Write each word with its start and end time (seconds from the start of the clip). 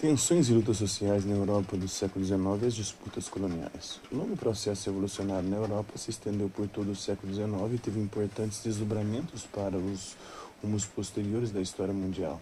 Tensões 0.00 0.48
e 0.48 0.54
lutas 0.54 0.78
sociais 0.78 1.26
na 1.26 1.34
Europa 1.34 1.76
do 1.76 1.86
século 1.86 2.24
XIX 2.24 2.40
e 2.62 2.66
as 2.68 2.74
disputas 2.74 3.28
coloniais. 3.28 4.00
O 4.10 4.16
longo 4.16 4.34
processo 4.34 4.88
evolucionário 4.88 5.46
na 5.46 5.58
Europa 5.58 5.98
se 5.98 6.08
estendeu 6.08 6.48
por 6.48 6.66
todo 6.66 6.92
o 6.92 6.96
século 6.96 7.34
XIX 7.34 7.74
e 7.74 7.78
teve 7.78 8.00
importantes 8.00 8.62
desdobramentos 8.64 9.44
para 9.44 9.76
os 9.76 10.16
rumos 10.62 10.86
posteriores 10.86 11.50
da 11.50 11.60
história 11.60 11.92
mundial. 11.92 12.40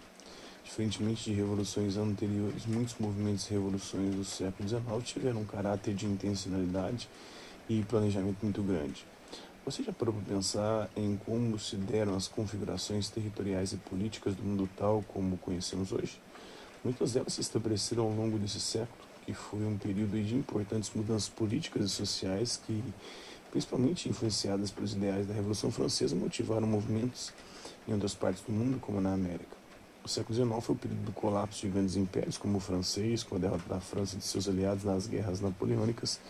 Diferentemente 0.63 1.25
de 1.25 1.33
revoluções 1.33 1.97
anteriores, 1.97 2.65
muitos 2.65 2.95
movimentos 3.01 3.49
e 3.49 3.55
revoluções 3.55 4.15
do 4.15 4.25
século 4.25 4.69
XIX 4.69 4.85
tiveram 5.03 5.41
um 5.41 5.45
caráter 5.45 5.97
de 5.97 6.07
intencionalidade 6.07 7.09
e 7.69 7.83
planejamento 7.83 8.39
muito 8.41 8.63
grande. 8.63 9.05
Você 9.65 9.83
já 9.83 9.93
parou 9.93 10.15
para 10.15 10.33
pensar 10.33 10.89
em 10.95 11.17
como 11.27 11.59
se 11.59 11.75
deram 11.75 12.15
as 12.15 12.29
configurações 12.29 13.11
territoriais 13.11 13.73
e 13.73 13.79
políticas 13.79 14.37
do 14.37 14.45
mundo 14.45 14.71
tal 14.77 15.05
como 15.09 15.37
conhecemos 15.39 15.91
hoje? 15.91 16.21
Muitas 16.85 17.13
delas 17.13 17.33
se 17.33 17.41
estabeleceram 17.41 18.05
ao 18.05 18.11
longo 18.11 18.39
desse 18.39 18.61
século, 18.61 19.05
que 19.27 19.35
foi 19.35 19.65
um 19.67 19.77
período 19.77 20.23
de 20.23 20.37
importantes 20.37 20.91
mudanças 20.95 21.29
políticas 21.29 21.85
e 21.85 21.89
sociais 21.89 22.61
que, 22.67 22.83
principalmente 23.51 24.09
influenciadas 24.09 24.71
pelos 24.71 24.93
ideais 24.93 25.27
da 25.27 25.35
Revolução 25.35 25.71
Francesa, 25.71 26.15
motivaram 26.15 26.67
movimentos 26.67 27.33
em 27.87 27.93
outras 27.93 28.15
partes 28.15 28.43
do 28.43 28.53
mundo, 28.53 28.79
como 28.79 29.01
na 29.01 29.13
América. 29.13 29.57
O 30.05 30.09
século 30.09 30.35
XIX 30.35 30.65
foi 30.65 30.75
o 30.75 30.79
período 30.79 31.05
do 31.05 31.13
colapso 31.13 31.61
de 31.63 31.69
grandes 31.69 31.97
impérios, 31.97 32.39
como 32.39 32.59
o 32.59 32.61
francês, 32.61 33.23
com 33.23 33.37
a 33.37 33.39
derrota 33.39 33.69
da 33.69 33.81
França 33.81 34.15
e 34.15 34.19
de 34.19 34.25
seus 34.25 34.49
aliados 34.49 34.85
nas 34.85 35.07
guerras 35.07 35.41
napoleônicas, 35.41 36.21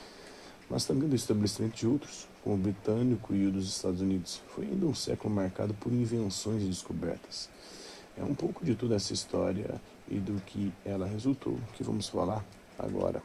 mas 0.70 0.84
também 0.84 1.08
do 1.08 1.14
estabelecimento 1.14 1.76
de 1.76 1.86
outros, 1.86 2.26
como 2.42 2.56
o 2.56 2.58
britânico 2.58 3.34
e 3.34 3.46
o 3.46 3.52
dos 3.52 3.68
Estados 3.68 4.00
Unidos. 4.00 4.40
Foi 4.48 4.64
ainda 4.64 4.86
um 4.86 4.94
século 4.94 5.32
marcado 5.32 5.74
por 5.74 5.92
invenções 5.92 6.62
e 6.62 6.66
descobertas. 6.66 7.48
É 8.18 8.24
um 8.24 8.34
pouco 8.34 8.64
de 8.64 8.74
toda 8.74 8.96
essa 8.96 9.12
história 9.12 9.80
e 10.08 10.18
do 10.18 10.40
que 10.40 10.72
ela 10.84 11.06
resultou 11.06 11.56
que 11.74 11.84
vamos 11.84 12.08
falar 12.08 12.44
agora. 12.76 13.22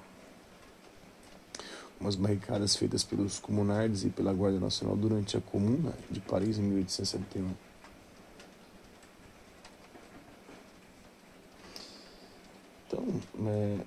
Umas 2.00 2.16
barricadas 2.16 2.76
feitas 2.76 3.04
pelos 3.04 3.40
comunardes 3.40 4.04
e 4.04 4.10
pela 4.10 4.32
Guarda 4.34 4.60
Nacional 4.60 4.96
durante 4.96 5.36
a 5.36 5.42
Comuna 5.42 5.94
de 6.12 6.20
Paris 6.20 6.60
em 6.60 6.62
1871. 6.62 7.52
Então, 12.88 13.22
é, 13.48 13.78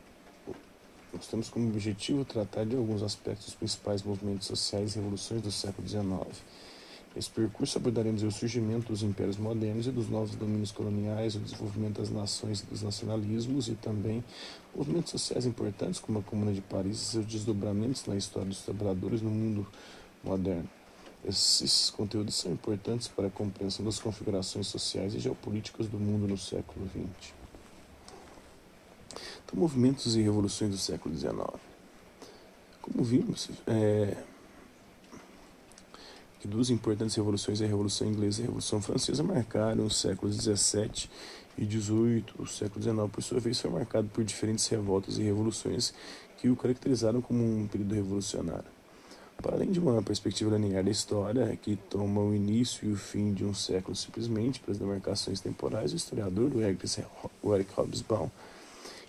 nós 1.12 1.26
temos 1.28 1.48
como 1.48 1.68
objetivo 1.68 2.24
tratar 2.24 2.64
de 2.66 2.74
alguns 2.74 3.02
aspectos 3.02 3.46
dos 3.46 3.54
principais 3.54 4.02
movimentos 4.02 4.48
sociais 4.48 4.92
e 4.92 4.96
revoluções 4.96 5.42
do 5.42 5.52
século 5.52 5.86
XIX. 5.86 6.42
Nesse 7.16 7.30
percurso 7.30 7.78
abordaremos 7.78 8.22
o 8.22 8.30
surgimento 8.30 8.88
dos 8.88 9.02
impérios 9.02 9.38
modernos 9.38 9.86
e 9.86 9.90
dos 9.90 10.06
novos 10.10 10.34
domínios 10.34 10.70
coloniais, 10.70 11.34
o 11.34 11.38
desenvolvimento 11.38 11.98
das 11.98 12.10
nações 12.10 12.60
e 12.60 12.66
dos 12.66 12.82
nacionalismos 12.82 13.68
e 13.68 13.74
também 13.74 14.22
movimentos 14.74 15.12
sociais 15.12 15.46
importantes 15.46 15.98
como 15.98 16.18
a 16.18 16.22
Comuna 16.22 16.52
de 16.52 16.60
Paris 16.60 17.00
e 17.00 17.04
seus 17.06 17.24
desdobramentos 17.24 18.04
na 18.04 18.16
história 18.16 18.50
dos 18.50 18.60
trabalhadores 18.60 19.22
no 19.22 19.30
mundo 19.30 19.66
moderno. 20.22 20.68
Esses 21.24 21.88
conteúdos 21.88 22.34
são 22.34 22.52
importantes 22.52 23.08
para 23.08 23.28
a 23.28 23.30
compreensão 23.30 23.82
das 23.82 23.98
configurações 23.98 24.66
sociais 24.66 25.14
e 25.14 25.18
geopolíticas 25.18 25.88
do 25.88 25.98
mundo 25.98 26.28
no 26.28 26.36
século 26.36 26.86
XX. 26.86 27.32
Então, 29.42 29.58
movimentos 29.58 30.16
e 30.16 30.20
revoluções 30.20 30.70
do 30.70 30.76
século 30.76 31.16
XIX. 31.16 31.34
Como 32.82 33.02
vimos, 33.02 33.48
é, 33.66 34.14
que 36.40 36.48
duas 36.48 36.70
importantes 36.70 37.14
revoluções, 37.16 37.60
a 37.62 37.66
Revolução 37.66 38.06
Inglesa 38.06 38.40
e 38.40 38.42
a 38.42 38.46
Revolução 38.46 38.80
Francesa, 38.80 39.22
marcaram 39.22 39.84
os 39.84 39.96
séculos 39.96 40.36
XVII 40.36 41.08
e 41.58 41.64
XVIII. 41.64 42.24
O 42.38 42.46
século 42.46 42.82
XIX, 42.82 43.10
por 43.10 43.22
sua 43.22 43.40
vez, 43.40 43.60
foi 43.60 43.70
marcado 43.70 44.08
por 44.08 44.24
diferentes 44.24 44.66
revoltas 44.68 45.18
e 45.18 45.22
revoluções 45.22 45.94
que 46.38 46.48
o 46.48 46.56
caracterizaram 46.56 47.20
como 47.20 47.42
um 47.42 47.66
período 47.66 47.94
revolucionário. 47.94 48.76
Para 49.42 49.56
além 49.56 49.70
de 49.70 49.78
uma 49.78 50.02
perspectiva 50.02 50.56
linear 50.56 50.82
da 50.82 50.90
história, 50.90 51.58
que 51.60 51.76
toma 51.76 52.20
o 52.22 52.34
início 52.34 52.88
e 52.88 52.92
o 52.92 52.96
fim 52.96 53.34
de 53.34 53.44
um 53.44 53.52
século 53.52 53.94
simplesmente 53.94 54.60
pelas 54.60 54.78
demarcações 54.78 55.40
temporais, 55.40 55.92
o 55.92 55.96
historiador 55.96 56.50
o 56.54 56.62
Eric, 56.62 56.86
o 57.42 57.54
Eric 57.54 57.70
Hobsbawm 57.78 58.30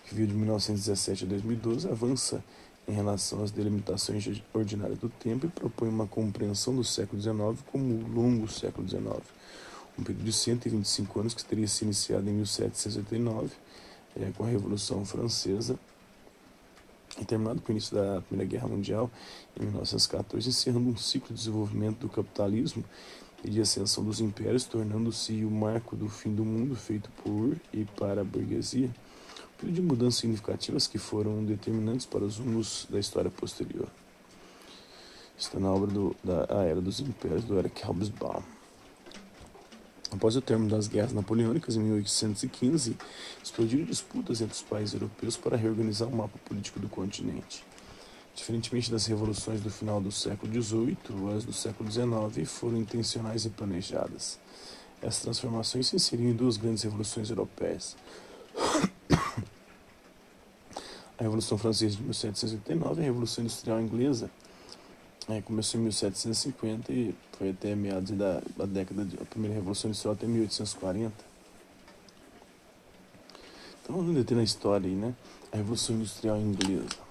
que 0.07 0.15
viu 0.15 0.25
de 0.25 0.33
1917 0.33 1.25
a 1.25 1.27
2012, 1.27 1.89
avança 1.89 2.43
em 2.87 2.93
relação 2.93 3.43
às 3.43 3.51
delimitações 3.51 4.41
ordinárias 4.53 4.97
do 4.97 5.09
tempo 5.09 5.45
e 5.45 5.49
propõe 5.49 5.89
uma 5.89 6.07
compreensão 6.07 6.73
do 6.73 6.83
século 6.83 7.21
XIX 7.21 7.35
como 7.69 7.93
o 7.95 8.07
longo 8.07 8.47
século 8.47 8.87
XIX, 8.87 9.05
um 9.99 10.03
período 10.03 10.23
de 10.23 10.31
125 10.31 11.19
anos 11.19 11.33
que 11.33 11.43
teria 11.43 11.67
se 11.67 11.83
iniciado 11.83 12.29
em 12.29 12.33
1789, 12.33 13.51
é, 14.15 14.31
com 14.31 14.45
a 14.45 14.47
Revolução 14.47 15.03
Francesa, 15.03 15.77
e 17.19 17.25
terminado 17.25 17.61
com 17.61 17.69
o 17.69 17.71
início 17.71 17.95
da 17.95 18.21
Primeira 18.21 18.49
Guerra 18.49 18.67
Mundial 18.67 19.11
em 19.59 19.65
1914, 19.65 20.49
encerrando 20.49 20.89
um 20.89 20.97
ciclo 20.97 21.29
de 21.29 21.35
desenvolvimento 21.35 21.99
do 21.99 22.09
capitalismo 22.09 22.85
e 23.43 23.49
de 23.49 23.59
ascensão 23.59 24.03
dos 24.03 24.21
impérios, 24.21 24.65
tornando-se 24.65 25.43
o 25.43 25.51
marco 25.51 25.95
do 25.95 26.07
fim 26.07 26.33
do 26.33 26.45
mundo 26.45 26.75
feito 26.75 27.09
por 27.23 27.57
e 27.73 27.85
para 27.85 28.21
a 28.21 28.23
burguesia 28.23 28.89
de 29.63 29.81
mudanças 29.81 30.19
significativas 30.19 30.87
que 30.87 30.97
foram 30.97 31.43
determinantes 31.43 32.05
para 32.05 32.23
os 32.23 32.37
rumos 32.37 32.85
da 32.89 32.99
história 32.99 33.31
posterior. 33.31 33.87
Está 35.37 35.59
na 35.59 35.71
obra 35.71 35.91
do, 35.91 36.15
da 36.23 36.63
Era 36.63 36.81
dos 36.81 36.99
Impérios, 36.99 37.43
do 37.43 37.57
Eric 37.57 37.85
Hobsbawm. 37.85 38.43
Após 40.11 40.35
o 40.35 40.41
término 40.41 40.69
das 40.69 40.87
guerras 40.87 41.11
napoleônicas, 41.11 41.75
em 41.75 41.81
1815, 41.81 42.95
explodiram 43.43 43.85
disputas 43.85 44.41
entre 44.41 44.53
os 44.53 44.61
países 44.61 44.93
europeus 44.93 45.35
para 45.35 45.57
reorganizar 45.57 46.07
o 46.07 46.15
mapa 46.15 46.37
político 46.45 46.79
do 46.79 46.87
continente. 46.87 47.63
Diferentemente 48.33 48.89
das 48.89 49.05
revoluções 49.05 49.59
do 49.61 49.69
final 49.69 49.99
do 49.99 50.11
século 50.11 50.51
XVIII, 50.51 50.95
as 51.35 51.43
do 51.43 51.51
século 51.51 51.91
XIX 51.91 52.49
foram 52.49 52.77
intencionais 52.77 53.45
e 53.45 53.49
planejadas. 53.49 54.39
Essas 55.01 55.21
transformações 55.21 55.87
se 55.87 55.95
inseriram 55.95 56.29
em 56.29 56.35
duas 56.35 56.55
grandes 56.55 56.83
revoluções 56.83 57.29
europeias. 57.29 57.95
A 61.19 61.23
Revolução 61.23 61.57
Francesa 61.57 61.95
de 61.95 62.03
1789 62.03 63.01
e 63.01 63.03
a 63.03 63.05
Revolução 63.05 63.43
Industrial 63.43 63.81
Inglesa 63.81 64.29
é, 65.27 65.41
começou 65.41 65.79
em 65.79 65.83
1750 65.83 66.93
e 66.93 67.15
foi 67.37 67.49
até 67.49 67.75
meados 67.75 68.11
da, 68.11 68.41
da 68.55 68.65
década 68.65 69.03
de. 69.03 69.17
a 69.17 69.25
primeira 69.25 69.55
Revolução 69.55 69.89
Industrial 69.89 70.13
até 70.13 70.27
1840. 70.27 71.13
Então 73.83 73.95
vamos 73.95 74.15
deter 74.15 74.37
na 74.37 74.43
história 74.43 74.87
aí, 74.87 74.95
né? 74.95 75.15
A 75.51 75.57
Revolução 75.57 75.95
Industrial 75.95 76.37
Inglesa. 76.37 77.07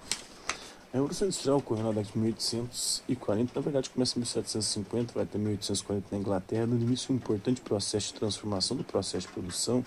A 0.93 0.97
Revolução 0.97 1.27
Industrial 1.27 1.57
ocorreu 1.57 1.83
na 1.83 1.91
década 1.91 2.13
de 2.13 2.17
1840, 2.17 3.51
na 3.53 3.61
verdade 3.61 3.89
começa 3.89 4.17
em 4.17 4.21
1750, 4.21 5.13
vai 5.13 5.23
até 5.23 5.37
1840 5.37 6.07
na 6.11 6.17
Inglaterra, 6.17 6.65
dando 6.65 6.81
início 6.81 7.13
um 7.13 7.17
importante 7.17 7.59
processo 7.59 8.13
de 8.13 8.19
transformação 8.19 8.77
do 8.77 8.85
processo 8.85 9.27
de 9.27 9.33
produção 9.33 9.85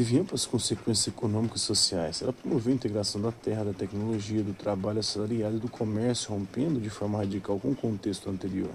teve 0.00 0.18
amplas 0.18 0.46
consequências 0.46 1.08
econômicas 1.08 1.60
e 1.60 1.64
sociais. 1.66 2.22
Ela 2.22 2.32
promoveu 2.32 2.72
a 2.72 2.74
integração 2.74 3.20
da 3.20 3.30
terra, 3.30 3.64
da 3.64 3.74
tecnologia, 3.74 4.42
do 4.42 4.54
trabalho 4.54 4.98
assalariado 4.98 5.58
e 5.58 5.60
do 5.60 5.68
comércio, 5.68 6.30
rompendo 6.30 6.80
de 6.80 6.88
forma 6.88 7.18
radical 7.18 7.60
com 7.60 7.72
o 7.72 7.76
contexto 7.76 8.30
anterior. 8.30 8.70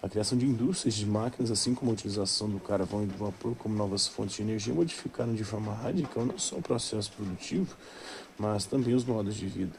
A 0.00 0.08
criação 0.08 0.38
de 0.38 0.46
indústrias 0.46 0.94
de 0.94 1.04
máquinas, 1.04 1.50
assim 1.50 1.74
como 1.74 1.90
a 1.90 1.94
utilização 1.94 2.48
do 2.48 2.60
carvão 2.60 3.02
e 3.02 3.06
do 3.06 3.18
vapor 3.18 3.56
como 3.56 3.74
novas 3.74 4.06
fontes 4.06 4.36
de 4.36 4.42
energia, 4.42 4.72
modificaram 4.72 5.34
de 5.34 5.42
forma 5.42 5.74
radical 5.74 6.24
não 6.24 6.38
só 6.38 6.54
o 6.54 6.62
processo 6.62 7.10
produtivo, 7.10 7.76
mas 8.38 8.66
também 8.66 8.94
os 8.94 9.04
modos 9.04 9.34
de 9.34 9.48
vida. 9.48 9.76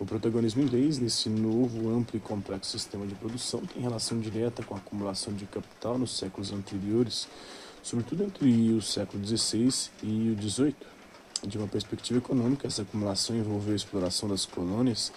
O 0.00 0.04
protagonismo 0.04 0.62
inglês 0.62 0.98
nesse 0.98 1.28
novo, 1.28 1.90
amplo 1.90 2.16
e 2.16 2.20
complexo 2.20 2.72
sistema 2.72 3.06
de 3.06 3.14
produção 3.14 3.60
tem 3.60 3.80
relação 3.80 4.18
direta 4.18 4.64
com 4.64 4.74
a 4.74 4.78
acumulação 4.78 5.32
de 5.32 5.46
capital 5.46 5.96
nos 5.96 6.18
séculos 6.18 6.50
anteriores, 6.50 7.28
sobretudo 7.86 8.24
entre 8.24 8.72
o 8.72 8.82
século 8.82 9.24
XVI 9.24 9.90
e 10.02 10.36
o 10.36 10.42
XVIII. 10.42 10.74
De 11.46 11.56
uma 11.56 11.68
perspectiva 11.68 12.18
econômica, 12.18 12.66
essa 12.66 12.82
acumulação 12.82 13.36
envolveu 13.36 13.74
a 13.74 13.76
exploração 13.76 14.28
das 14.28 14.44
colônias 14.44 15.12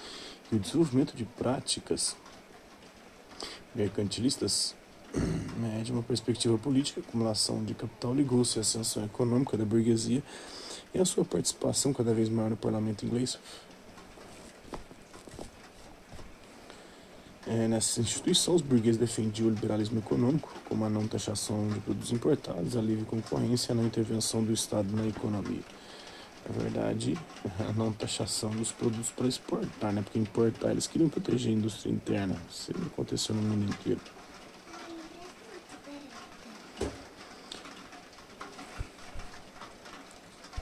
e 0.51 0.55
o 0.55 0.59
desenvolvimento 0.59 1.15
de 1.15 1.25
práticas 1.25 2.15
mercantilistas. 3.73 4.75
Né, 5.59 5.81
de 5.83 5.91
uma 5.91 6.01
perspectiva 6.01 6.57
política, 6.57 7.01
a 7.01 7.03
acumulação 7.03 7.65
de 7.65 7.73
capital 7.73 8.15
ligou-se 8.15 8.57
à 8.57 8.61
ascensão 8.61 9.03
econômica 9.03 9.57
da 9.57 9.65
burguesia 9.65 10.23
e 10.93 10.99
à 10.99 11.03
sua 11.03 11.25
participação 11.25 11.91
cada 11.91 12.13
vez 12.13 12.29
maior 12.29 12.49
no 12.49 12.55
parlamento 12.55 13.05
inglês. 13.05 13.37
É, 17.51 17.67
nessa 17.67 17.99
instituição, 17.99 18.53
os 18.53 18.61
burgueses 18.61 18.99
defendiam 18.99 19.47
o 19.47 19.51
liberalismo 19.51 19.97
econômico, 19.97 20.53
como 20.65 20.85
a 20.85 20.89
não 20.89 21.07
taxação 21.07 21.67
de 21.67 21.79
produtos 21.79 22.11
importados, 22.11 22.77
a 22.77 22.81
livre 22.81 23.05
concorrência 23.05 23.71
e 23.71 23.73
a 23.73 23.75
não 23.75 23.87
intervenção 23.87 24.43
do 24.43 24.53
Estado 24.53 24.95
na 24.95 25.07
economia. 25.07 25.63
Na 26.47 26.61
verdade, 26.61 27.17
a 27.67 27.73
não 27.73 27.91
taxação 27.91 28.51
dos 28.51 28.71
produtos 28.71 29.09
para 29.09 29.27
exportar, 29.27 29.91
né? 29.91 30.03
porque 30.03 30.19
importar 30.19 30.69
eles 30.69 30.85
queriam 30.85 31.09
proteger 31.09 31.51
a 31.51 31.55
indústria 31.55 31.91
interna. 31.91 32.35
Isso 32.51 32.71
aconteceu 32.85 33.33
no 33.33 33.41
mundo 33.41 33.67
inteiro. 33.67 33.99